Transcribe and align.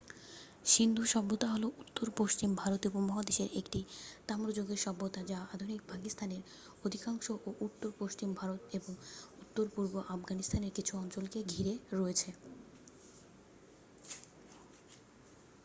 সিন্ধু 0.65 1.03
সভ্যতা 1.05 1.47
হল 1.49 1.63
উত্তর-পশ্চিম 1.81 2.49
ভারতীয় 2.55 2.91
উপমহাদেশের 2.91 3.49
একটি 3.55 3.79
তাম্রযুগের 4.27 4.79
সভ্যতা 4.79 5.21
যা 5.23 5.39
আধুনিক-পাকিস্তানের 5.53 6.41
অধিকাংশ 6.83 7.25
ও 7.39 7.59
উত্তর-পশ্চিম 7.61 8.29
ভারত 8.33 8.61
এবং 8.77 8.93
উত্তর-পূর্ব 9.41 9.93
আফগানিস্তানের 10.09 10.75
কিছু 10.77 10.93
অঞ্চলকে 10.97 11.39
ঘিরে 11.51 11.73
রয়েছে 11.93 12.29